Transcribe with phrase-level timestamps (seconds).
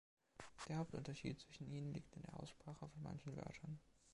[0.67, 3.79] Der Hauptunterschied zwischen ihnen liegt in der Aussprache von manchen Wörtern.